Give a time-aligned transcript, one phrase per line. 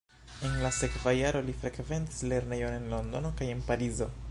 [0.47, 4.13] En la sekva jaro li frekventis lernejon en Londono kaj en Parizo.